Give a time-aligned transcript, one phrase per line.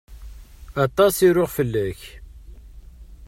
[0.85, 2.01] Aṭas i ruɣ fell-ak.